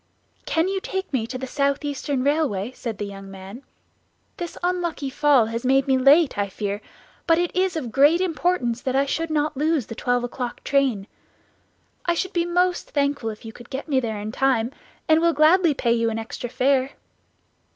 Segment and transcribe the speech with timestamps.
[0.47, 3.61] "Can you take me to the South Eastern Railway?" said the young man;
[4.37, 6.81] "this unlucky fall has made me late, I fear;
[7.27, 11.05] but it is of great importance that I should not lose the twelve o'clock train.
[12.03, 14.71] I should be most thankful if you could get me there in time,
[15.07, 16.93] and will gladly pay you an extra fare."